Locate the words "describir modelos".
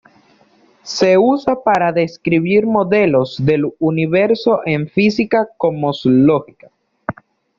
1.91-3.37